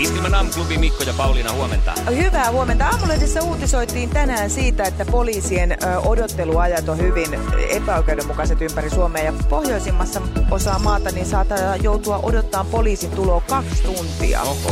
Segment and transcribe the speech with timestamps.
[0.00, 1.92] Iskelmän aamuklubi Mikko ja Pauliina huomenta.
[2.16, 2.86] Hyvää huomenta.
[2.86, 7.26] Aamulehdessä uutisoitiin tänään siitä, että poliisien odotteluajat on hyvin
[7.70, 9.24] epäoikeudenmukaiset ympäri Suomea.
[9.24, 14.42] Ja pohjoisimmassa osaa maata niin saattaa joutua odottaa poliisin tuloa kaksi tuntia.
[14.42, 14.70] Oho.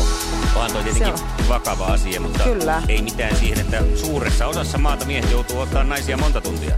[0.55, 1.15] Onhan toi tietenkin
[1.49, 2.83] vakava asia, mutta Kyllä.
[2.89, 6.77] ei mitään siihen, että suuressa osassa maata miehet joutuu ottaa naisia monta tuntia.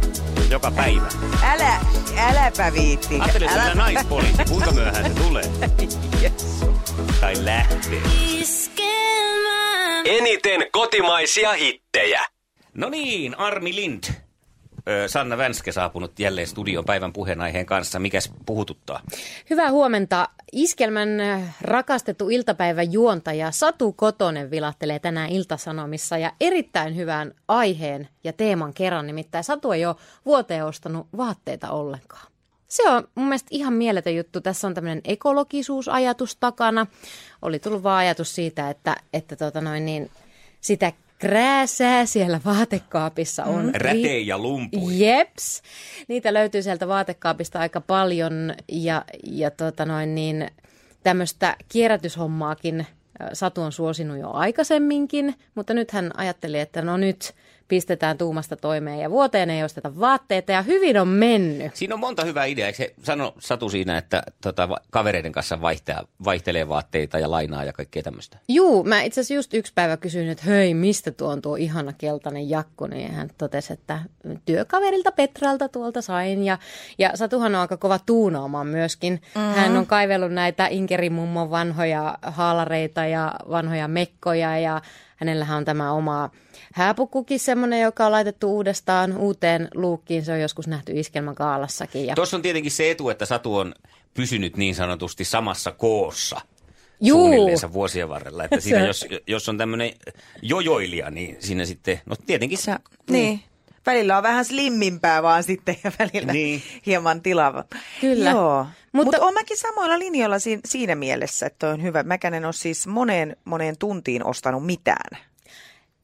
[0.51, 1.07] Joka päivä.
[1.43, 1.81] Älä,
[2.19, 3.15] äläpä viitti.
[3.21, 5.45] Ajattelin, että Älä- naispoliisi, kuinka myöhään se tulee?
[6.23, 6.80] Jessu.
[7.21, 8.03] Tai lähtee.
[10.05, 12.21] Eniten kotimaisia hittejä.
[12.75, 14.05] No niin, Armi Lind.
[15.07, 17.99] Sanna Vänskä saapunut jälleen studion päivän puheenaiheen kanssa.
[17.99, 19.01] Mikäs puhututtaa?
[19.51, 20.29] Hyvää huomenta.
[20.53, 21.09] Iskelmän
[21.61, 29.07] rakastettu iltapäivän juontaja Satu Kotonen vilahtelee tänään Iltasanomissa ja erittäin hyvän aiheen ja teeman kerran.
[29.07, 29.97] Nimittäin Satu ei ole
[30.27, 32.30] vuoteen ostanut vaatteita ollenkaan.
[32.71, 34.41] Se on mun mielestä ihan mieletön juttu.
[34.41, 36.87] Tässä on tämmöinen ekologisuusajatus takana.
[37.43, 40.11] Oli tullut vaan ajatus siitä, että, että tota noin niin,
[40.61, 43.69] sitä krääsää siellä vaatekaapissa on.
[43.75, 44.99] ri- Rätei ja lumpui.
[44.99, 45.63] Jeps.
[46.09, 50.51] Niitä löytyy sieltä vaatekaapista aika paljon ja, ja tota noin niin,
[51.03, 52.87] tämmöistä kierrätyshommaakin
[53.33, 57.35] Satu on suosinut jo aikaisemminkin, mutta nyt hän ajatteli, että no nyt
[57.71, 61.77] pistetään tuumasta toimeen ja vuoteen ei osteta vaatteita ja hyvin on mennyt.
[61.77, 62.67] Siinä on monta hyvää ideaa.
[62.67, 67.73] Eikö se sano Satu siinä, että tota, kavereiden kanssa vaihtaa, vaihtelee vaatteita ja lainaa ja
[67.73, 68.39] kaikkea tämmöistä?
[68.49, 71.93] Juu, mä itse asiassa just yksi päivä kysyin, että hei, mistä tuo on tuo ihana
[71.93, 73.99] keltainen jakku, niin hän totesi, että
[74.45, 76.45] työkaverilta Petralta tuolta sain.
[76.45, 76.59] Ja,
[76.99, 79.13] ja Satuhan on aika kova tuunaamaan myöskin.
[79.13, 79.53] Mm-hmm.
[79.53, 84.83] Hän on kaivellut näitä Inkerimummon vanhoja haalareita ja vanhoja mekkoja ja
[85.17, 86.31] hänellähän on tämä oma
[86.73, 90.25] hääpukkukin semmoinen, joka on laitettu uudestaan uuteen luukkiin.
[90.25, 92.07] Se on joskus nähty iskelmän kaalassakin.
[92.07, 92.15] Ja...
[92.15, 93.75] Tuossa on tietenkin se etu, että Satu on
[94.15, 96.41] pysynyt niin sanotusti samassa koossa
[97.01, 97.19] Juu.
[97.19, 98.45] suunnilleensa vuosien varrella.
[98.45, 99.93] Että siinä, jos, jos on tämmöinen
[100.43, 102.81] jojoilija, niin siinä sitten, no tietenkin sä...
[103.11, 103.41] Niin.
[103.87, 106.63] Välillä on vähän slimmimpää vaan sitten ja välillä Niin.
[106.87, 107.65] hieman tilava.
[108.01, 108.31] Kyllä.
[108.31, 108.67] Joo.
[108.93, 112.03] Mutta Mut on mäkin samoilla linjoilla siinä, siinä mielessä, että on hyvä.
[112.03, 115.19] Mäkään en ole siis moneen, moneen tuntiin ostanut mitään.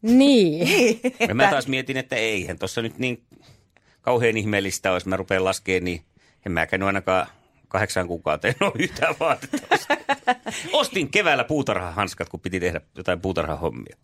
[0.19, 1.01] Niin.
[1.29, 3.23] Ja mä taas mietin, että eihän tuossa nyt niin
[4.01, 5.09] kauhean ihmeellistä olisi.
[5.09, 6.03] Mä rupean laskemaan, niin
[6.47, 7.27] en mäkään nyt ainakaan
[7.69, 9.59] kahdeksan kuukauteen ole yhtään vaatetta.
[10.73, 13.97] Ostin keväällä puutarhahanskat, kun piti tehdä jotain puutarhahommia.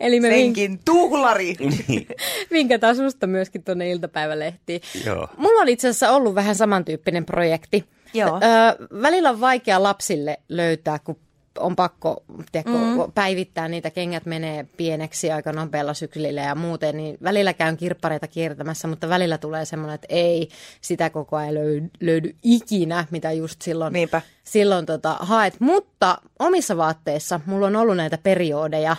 [0.00, 1.54] Eli me vink- Senkin tuhlari.
[1.88, 2.06] Niin.
[2.50, 4.80] vinkataan susta myöskin tuonne iltapäivälehtiin.
[5.06, 5.28] Joo.
[5.36, 7.84] Mulla on itse asiassa ollut vähän samantyyppinen projekti.
[8.14, 8.40] Joo.
[8.42, 11.20] Öö, välillä on vaikea lapsille löytää, kun
[11.60, 13.12] on pakko tiedätkö, mm.
[13.14, 13.90] päivittää niitä.
[13.90, 19.38] Kengät menee pieneksi aika nopealla syklillä ja muuten, niin välillä käyn kirppareita kiertämässä, mutta välillä
[19.38, 20.48] tulee semmoinen, että ei
[20.80, 24.22] sitä koko ajan löydy, löydy ikinä, mitä just silloin, Niinpä.
[24.44, 25.60] silloin tota, haet.
[25.60, 28.96] Mutta omissa vaatteissa mulla on ollut näitä periodeja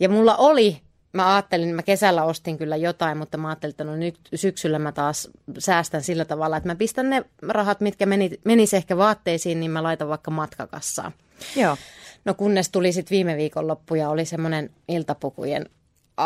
[0.00, 0.80] ja mulla oli
[1.16, 4.92] Mä ajattelin, mä kesällä ostin kyllä jotain, mutta mä ajattelin, että no nyt syksyllä mä
[4.92, 5.28] taas
[5.58, 9.82] säästän sillä tavalla, että mä pistän ne rahat, mitkä meni, menis ehkä vaatteisiin, niin mä
[9.82, 11.12] laitan vaikka matkakassaan.
[11.56, 11.76] Joo.
[12.24, 15.66] No kunnes tuli sitten viime viikonloppu ja oli semmoinen iltapukujen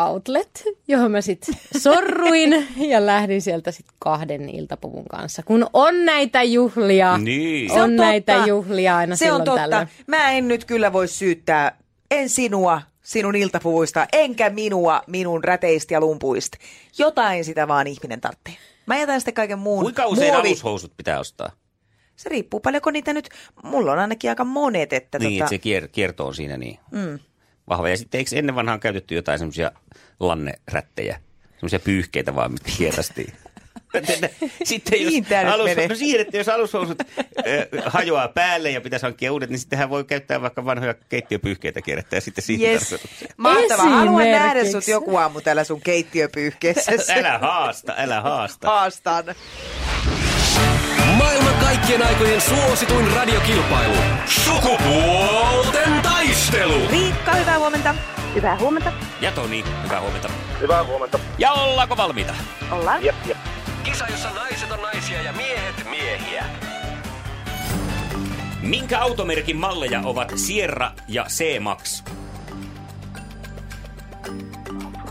[0.05, 5.43] outlet, johon mä sitten sorruin ja lähdin sieltä sitten kahden iltapuvun kanssa.
[5.43, 7.71] Kun on näitä juhlia, Niin.
[7.71, 8.47] on, Se on näitä totta.
[8.47, 9.61] juhlia aina Se silloin on totta.
[9.61, 9.87] tällöin.
[10.07, 11.77] Mä en nyt kyllä voi syyttää,
[12.11, 16.57] en sinua sinun iltapuvuista, enkä minua minun räteistä ja lumpuista.
[16.97, 18.57] Jotain sitä vaan ihminen tarvitsee.
[18.85, 19.83] Mä jätän sitten kaiken muun.
[19.83, 21.51] Kuinka usein Muovi- alushousut pitää ostaa?
[22.15, 23.29] Se riippuu paljonko niitä nyt,
[23.63, 26.79] mulla on ainakin aika monet, että Niin, tota, että se kier, kierto on siinä niin
[26.91, 27.19] mm.
[27.69, 27.89] vahva.
[27.89, 29.71] Ja sitten eikö ennen vanhaan käytetty jotain semmoisia
[30.19, 31.19] lannerättejä,
[31.53, 33.33] semmoisia pyyhkeitä vaan, mitkä kierrästiin.
[34.63, 39.33] sitten jos Niin alus, no siihen, että jos alushousut äh, hajoaa päälle ja pitäisi hankkia
[39.33, 42.95] uudet, niin sittenhän voi käyttää vaikka vanhoja keittiöpyyhkeitä kierrättää ja sitten siitä Yes.
[43.37, 43.85] Mahtavaa.
[43.85, 46.91] Haluan nähdä sut joku aamu täällä sun keittiöpyyhkeessä.
[47.19, 48.67] Älä haasta, älä haasta.
[48.67, 49.25] Haastan.
[51.17, 53.95] Maailman kaikkien aikojen suosituin radiokilpailu.
[54.25, 56.87] Sukupuolten taistelu.
[56.91, 57.95] Riikka, hyvää huomenta.
[58.35, 58.93] Hyvää huomenta.
[59.21, 60.29] Ja Toni, hyvää huomenta.
[60.59, 61.19] Hyvää huomenta.
[61.37, 62.33] Ja ollaanko valmiita?
[62.71, 63.05] Ollaan.
[63.05, 63.37] Jep, jep.
[63.83, 66.45] Kisa, jossa naiset on naisia ja miehet miehiä.
[68.61, 72.03] Minkä automerkin malleja ovat Sierra ja C-Max?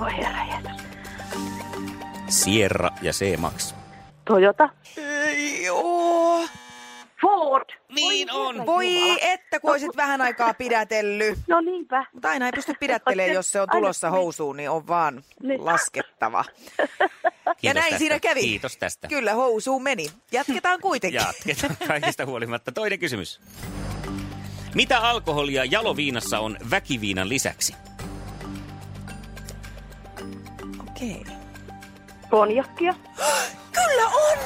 [0.01, 0.41] Voi herra.
[2.29, 3.75] Sierra ja C-Max.
[4.25, 4.69] Toyota.
[7.51, 7.59] Ei oo.
[7.59, 7.69] Ford.
[7.95, 8.67] Niin Voi on.
[8.67, 9.19] Voi Jumala.
[9.21, 11.39] että kun olisit vähän aikaa pidätellyt.
[11.49, 12.05] No niinpä.
[12.13, 15.65] Mutta aina ei pysty pidättelemään, jos se on tulossa Aina- housuun, niin on vaan Niin.
[15.65, 16.45] laskettava.
[16.79, 17.99] ja Kiitos näin tästä.
[17.99, 18.41] siinä kävi.
[18.41, 19.09] Kiitos tästä.
[19.09, 20.07] Kyllä, housuun meni.
[20.33, 21.21] Jatketaan kuitenkin.
[21.21, 22.73] Jatketaan kaikista huolimatta.
[22.73, 23.41] Toinen kysymys.
[24.75, 27.75] Mitä alkoholia jaloviinassa on väkiviinan lisäksi?
[30.91, 31.25] Okei.
[32.31, 32.95] Konjakkia.
[33.75, 34.39] Kyllä on!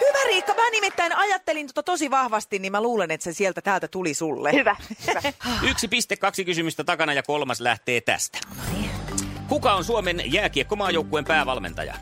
[0.00, 3.88] Hyvä Riikka, mä nimittäin ajattelin tota tosi vahvasti, niin mä luulen, että se sieltä täältä
[3.88, 4.52] tuli sulle.
[4.52, 4.76] Hyvä.
[5.06, 5.22] Hyvä.
[5.70, 8.38] Yksi piste, kaksi kysymystä takana ja kolmas lähtee tästä.
[9.48, 11.94] Kuka on Suomen jääkiekkomaajoukkueen päävalmentaja?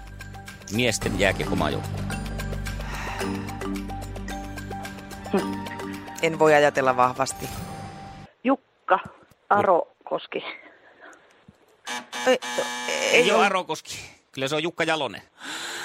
[0.73, 2.05] Miesten jääkiekkomaajoukkue.
[6.23, 7.49] En voi ajatella vahvasti.
[8.45, 8.99] Jukka
[9.51, 10.45] Arokoski.
[12.27, 12.39] Ei,
[13.13, 13.99] Ei ole Arokoski.
[14.33, 15.23] Kyllä se on Jukka Jalonen.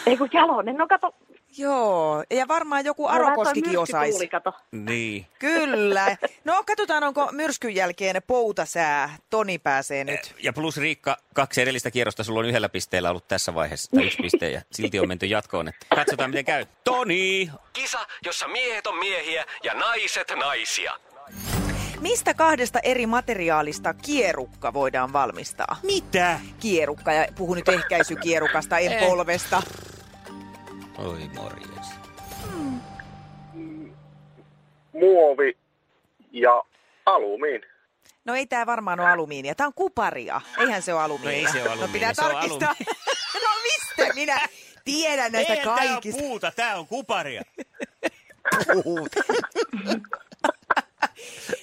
[0.06, 0.76] Ei kun Jalonen.
[0.78, 1.14] No kato.
[1.60, 4.30] Joo, ja varmaan joku No, Arokoskikin osaisi.
[4.72, 5.26] Niin.
[5.40, 6.18] Kyllä.
[6.46, 9.18] No katsotaan, onko myrskyn jälkeen poutasää.
[9.30, 10.36] Toni pääsee nyt.
[10.44, 14.22] Ja plus Riikka, kaksi edellistä kierrosta sulla on yhdellä pisteellä ollut tässä vaiheessa, tai yksi
[14.22, 15.68] piste, ja silti on menty jatkoon.
[15.68, 16.66] Että katsotaan, miten käy.
[16.84, 17.52] Toni!
[17.74, 20.94] Kisa, jossa miehet on miehiä ja naiset naisia.
[22.02, 25.78] Mistä kahdesta eri materiaalista kierukka voidaan valmistaa?
[25.84, 26.40] Mitä?
[26.60, 29.08] Kierukka, ja puhun nyt ehkäisykierukasta, en Eh.
[29.08, 29.62] polvesta.
[31.06, 31.88] Oi morjes.
[34.94, 35.58] muovi
[36.32, 36.64] ja
[37.06, 37.68] alumiini.
[38.26, 39.56] No ei tää varmaan ole alumiinia.
[39.56, 40.42] Tää on kuparia.
[40.60, 41.42] Eihän se ole alumiinia.
[41.42, 42.76] No ei se ole No alumiinia, pitää se on tarkistaa.
[43.44, 44.40] no mistä minä
[44.86, 46.22] tiedän näistä kaikista.
[46.22, 47.42] puuta, tää on kuparia.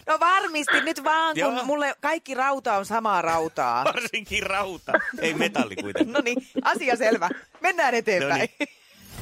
[0.06, 1.64] No varmisti nyt vaan, kun Joo.
[1.64, 3.84] mulle kaikki rauta on samaa rautaa.
[3.84, 4.92] Varsinkin rauta.
[5.20, 6.12] Ei metalli kuitenkaan.
[6.12, 7.28] No niin, asia selvä.
[7.60, 8.48] Mennään eteenpäin.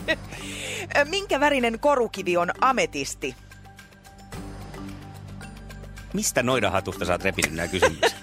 [1.10, 3.34] Minkä värinen korukivi on ametisti?
[6.14, 8.14] Mistä noidanhatusta sä oot repinyt nämä kysymykset?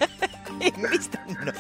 [0.91, 1.17] Mistä?
[1.45, 1.51] No,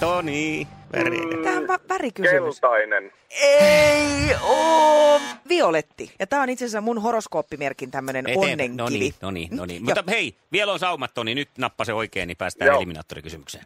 [0.00, 1.18] Toni, väri.
[1.44, 2.60] Tämä on va- värikysymys.
[2.60, 3.12] Keltainen.
[3.30, 6.14] Ei oo violetti.
[6.18, 8.76] Ja tää on itse asiassa mun horoskooppimerkin tämmönen Eteen- onnenkivi.
[8.76, 9.84] No niin, no niin, no niin.
[9.84, 11.34] Mutta hei, vielä on saumat, Toni.
[11.34, 12.76] Nyt nappa se oikein, niin päästään Joo.
[12.76, 13.64] eliminaattorikysymykseen.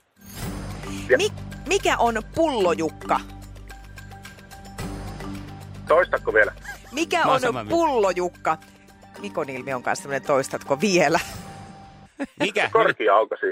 [1.16, 1.32] Mi-
[1.68, 3.20] mikä on pullojukka?
[5.94, 6.52] Toistako vielä?
[6.92, 8.58] Mikä on pullojukka?
[9.18, 11.20] Mikon ilmi on kanssa tämmönen toistatko vielä?
[12.40, 12.70] Mikä?
[12.72, 13.46] Korkea-aukasi.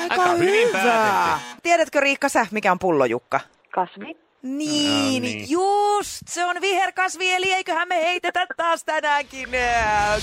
[0.00, 1.40] Aika hyvin päätetty.
[1.62, 3.40] Tiedätkö Riikka sä, mikä on pullojukka?
[3.74, 4.16] Kasvi.
[4.42, 5.50] Niin, No niin.
[5.50, 9.48] just, se on viherkasvi, eli eiköhän me heitetä taas tänäänkin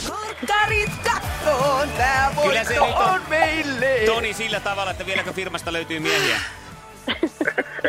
[0.10, 3.10] korkkarit kattoon, tää Kyllä se voitto on.
[3.10, 4.00] on meille.
[4.06, 6.40] Toni sillä tavalla, että vieläkö firmasta löytyy miehiä?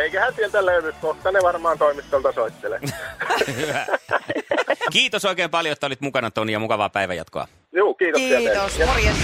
[0.09, 2.81] Eiköhän sieltä löydy, kohta ne varmaan toimistolta soittelee.
[3.57, 3.87] Hyvä.
[4.93, 7.49] Kiitos oikein paljon, että olit mukana Toni ja mukavaa päivänjatkoa.
[7.77, 8.87] Juu, kiitoksia Kiitos, teille.
[8.93, 9.19] morjens.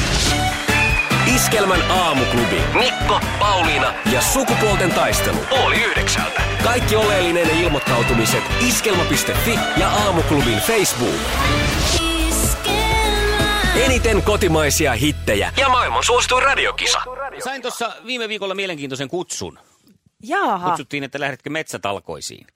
[1.35, 2.63] Iskelmän aamuklubi.
[2.75, 5.37] Mikko, Pauliina Ja sukupuolten taistelu.
[5.65, 6.43] oli yhdeksältä.
[6.65, 11.21] Kaikki oleellinen ilmoittautumiset iskelma.fi ja aamuklubin Facebook.
[13.85, 16.99] Eniten kotimaisia hittejä Ja maailman suosituin radiokisa.
[17.45, 19.59] Sain tuossa viime viikolla mielenkiintoisen kutsun.
[20.29, 22.47] Jaaha, Kutsuttiin, että lähdetkö metsätalkoisiin.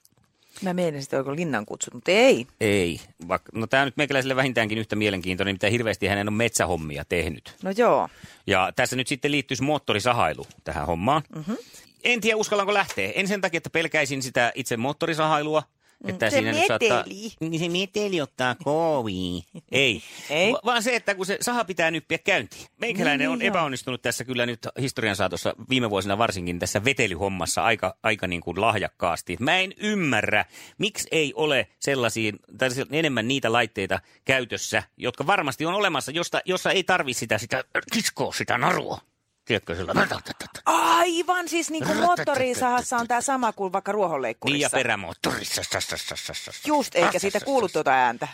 [0.62, 2.46] mä meinasin, että onko linnan kutsut, mutta ei.
[2.60, 3.00] Ei.
[3.28, 7.54] Vaikka, no tämä nyt meikäläiselle vähintäänkin yhtä mielenkiintoinen, mitä hirveästi hänen on metsähommia tehnyt.
[7.62, 8.08] No joo.
[8.46, 11.22] Ja tässä nyt sitten liittyisi moottorisahailu tähän hommaan.
[11.34, 11.56] Mm-hmm.
[12.04, 13.12] En tiedä, uskallanko lähteä.
[13.14, 15.62] En sen takia, että pelkäisin sitä itse moottorisahailua.
[16.07, 16.99] Että Mm, se siinä nyt saattaa...
[17.07, 17.33] meteli.
[17.40, 19.43] Niin se meteli ottaa kooviin.
[19.73, 20.02] Ei.
[20.31, 20.52] Ei?
[20.52, 22.67] Va- vaan se, että kun se saha pitää nyppiä käyntiin.
[22.81, 23.49] Meikäläinen Niin, on joo.
[23.49, 28.61] epäonnistunut tässä kyllä nyt historian saatossa viime vuosina varsinkin tässä vetelyhommassa aika, aika niin kuin
[28.61, 29.37] lahjakkaasti.
[29.40, 30.45] Mä en ymmärrä,
[30.78, 36.71] miksi ei ole sellaisia, tai enemmän niitä laitteita käytössä, jotka varmasti on olemassa, josta, jossa
[36.71, 39.00] ei tarvi sitä, sitä kiskoa sitä narua.
[39.49, 39.95] Tiedätkö sillä?
[40.67, 44.71] Aivan, siis niin kuin moottorisahassa on tämä sama kuin vaikka Niin ja ruohonleikkurissa.
[44.76, 45.62] perämoottorissa.
[46.67, 48.28] Just, eikä siitä kuulu tuota ääntä.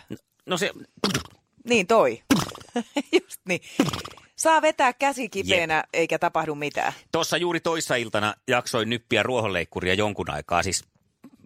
[0.46, 0.70] No se,
[1.68, 2.22] Niin toi.
[3.22, 3.60] Just niin.
[4.36, 6.92] Saa vetää käsi kipeänä, eikä tapahdu mitään.
[7.12, 10.84] tuossa juuri toissa iltana jaksoin nyppiä ruohonleikkuria jonkun aikaa, siis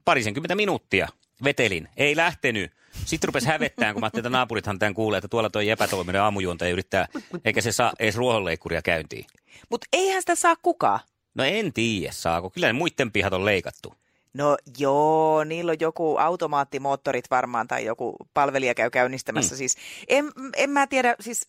[0.05, 1.09] parisenkymmentä minuuttia
[1.45, 1.89] vetelin.
[1.97, 2.73] Ei lähtenyt.
[3.05, 6.71] Sitten rupesi hävettään, kun mä ajattelin, että naapurithan tämän kuulee, että tuolla toi epätoiminen aamujuontaja
[6.71, 7.09] yrittää,
[7.45, 9.27] eikä se saa edes ruohonleikkuria käyntiin.
[9.71, 11.01] Mutta eihän sitä saa kukaan.
[11.35, 12.51] No en tiedä, saako.
[12.51, 13.95] Kyllä ne muiden pihat on leikattu.
[14.35, 19.55] No joo, niillä on joku automaattimoottorit varmaan tai joku palvelija käy käynnistämässä.
[19.55, 19.59] Mm.
[19.59, 19.77] Siis,
[20.09, 21.49] en, en mä tiedä, siis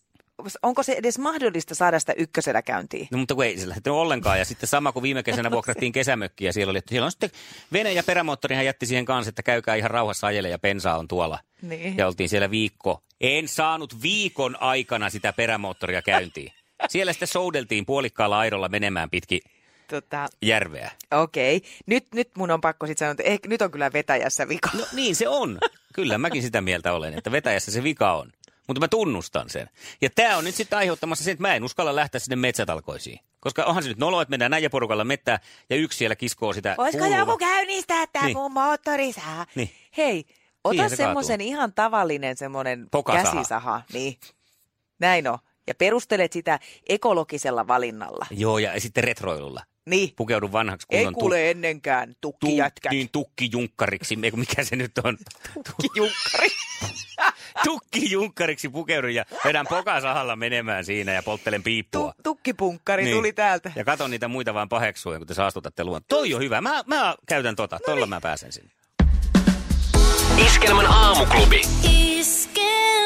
[0.62, 3.08] onko se edes mahdollista saada sitä ykkösellä käyntiin?
[3.10, 4.38] No mutta kun ei se lähtenyt ollenkaan.
[4.38, 7.30] Ja sitten sama kuin viime kesänä vuokrattiin kesämökki ja siellä oli, että siellä on sitten
[7.72, 11.38] vene ja perämoottorihan jätti siihen kanssa, että käykää ihan rauhassa ajele ja pensaa on tuolla.
[11.62, 11.96] Niin.
[11.96, 13.02] Ja oltiin siellä viikko.
[13.20, 16.52] En saanut viikon aikana sitä perämoottoria käyntiin.
[16.88, 19.40] Siellä sitten soudeltiin puolikkaalla aidolla menemään pitki
[19.90, 20.90] Tota, järveä.
[21.10, 24.70] Okei, nyt, nyt mun on pakko sitten sanoa, että ehkä, nyt on kyllä vetäjässä vika.
[24.78, 25.58] No niin se on.
[25.94, 28.32] Kyllä mäkin sitä mieltä olen, että vetäjässä se vika on.
[28.70, 29.70] Mutta mä tunnustan sen.
[30.00, 33.20] Ja tämä on nyt sitten aiheuttamassa sen, että mä en uskalla lähteä sinne metsätalkoisiin.
[33.40, 35.38] Koska onhan se nyt nolo, että mennään näin porukalla mettää
[35.70, 38.36] ja yksi siellä kiskoo sitä Voisiko joku käynnistää tämä Niin.
[38.36, 39.46] mun moottori saa?
[39.54, 39.70] Niin.
[39.96, 40.24] Hei,
[40.64, 43.34] ota se semmoisen ihan tavallinen semmoinen Pokasaha.
[43.34, 43.82] käsisaha.
[43.92, 44.16] Niin.
[44.98, 45.38] Näin on.
[45.66, 46.58] Ja perustelet sitä
[46.88, 48.26] ekologisella valinnalla.
[48.30, 49.62] Joo, ja sitten retroilulla.
[49.86, 50.12] Niin.
[50.16, 52.92] Pukeudu vanhaksi Ei kunnon kuule ennenkään tu- tukkijätkät.
[52.92, 54.18] niin, tukkijunkkariksi.
[54.22, 55.18] Eiku, mikä se nyt on?
[55.54, 56.48] Tukkijunkkari.
[57.64, 62.12] tukkijunkkariksi pukeudun ja vedän pokasahalla menemään siinä ja polttelen piippua.
[62.16, 63.72] Tu- tukkipunkkari tuli täältä.
[63.76, 66.00] Ja katon niitä muita vaan paheksua, kun te saastutatte luon.
[66.08, 66.60] Toi on hyvä.
[66.60, 67.76] Mä, mä käytän tota.
[67.76, 68.08] No Tolla niin.
[68.10, 68.70] mä pääsen sinne.
[70.46, 71.62] Iskelmän aamuklubi.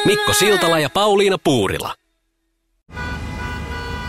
[0.05, 1.95] Mikko Siltala ja Pauliina Puurila.